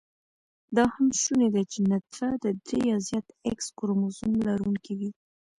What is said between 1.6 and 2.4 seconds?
چې نطفه